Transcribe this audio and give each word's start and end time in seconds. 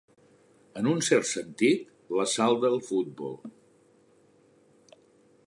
En 0.79 0.87
un 0.91 1.03
cert 1.07 1.27
sentit, 1.31 1.85
la 2.21 2.25
sal 2.33 2.59
del 2.65 2.79
futbol. 2.89 3.39